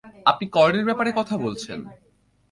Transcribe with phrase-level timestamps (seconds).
[0.25, 1.79] আপনি কর্ণের ব্যাপারে কথা বলছেন।